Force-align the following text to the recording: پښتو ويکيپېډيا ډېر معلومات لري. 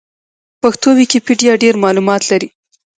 پښتو 0.61 0.87
ويکيپېډيا 0.97 1.53
ډېر 1.63 1.75
معلومات 1.83 2.21
لري. 2.31 2.47